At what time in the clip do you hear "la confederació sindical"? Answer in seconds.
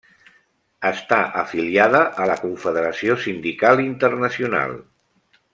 2.33-3.85